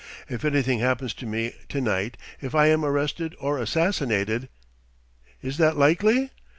If 0.27 0.43
anything 0.43 0.79
happens 0.79 1.13
to 1.13 1.27
me 1.27 1.53
tonight, 1.69 2.17
if 2.41 2.55
I 2.55 2.65
am 2.69 2.83
arrested 2.83 3.35
or 3.39 3.59
assassinated" 3.59 4.49
"Is 5.43 5.57
that 5.59 5.77
likely?" 5.77 6.31